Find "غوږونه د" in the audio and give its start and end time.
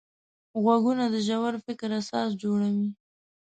0.61-1.15